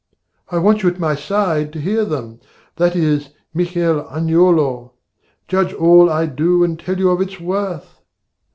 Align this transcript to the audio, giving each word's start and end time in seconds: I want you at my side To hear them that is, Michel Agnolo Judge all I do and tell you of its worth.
I 0.49 0.57
want 0.57 0.81
you 0.81 0.89
at 0.89 0.97
my 0.99 1.13
side 1.13 1.71
To 1.73 1.79
hear 1.79 2.03
them 2.05 2.39
that 2.77 2.95
is, 2.95 3.29
Michel 3.53 4.03
Agnolo 4.09 4.93
Judge 5.47 5.73
all 5.75 6.09
I 6.09 6.25
do 6.25 6.63
and 6.63 6.79
tell 6.79 6.97
you 6.97 7.11
of 7.11 7.21
its 7.21 7.39
worth. 7.39 7.99